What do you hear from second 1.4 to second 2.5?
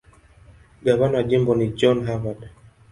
ni John Harvard.